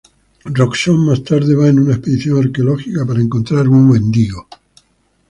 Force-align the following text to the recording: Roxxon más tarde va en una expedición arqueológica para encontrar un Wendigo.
Roxxon 0.45 1.05
más 1.05 1.23
tarde 1.23 1.53
va 1.53 1.67
en 1.67 1.77
una 1.77 1.93
expedición 1.93 2.39
arqueológica 2.43 3.05
para 3.05 3.21
encontrar 3.21 3.67
un 3.69 3.87
Wendigo. 3.87 4.47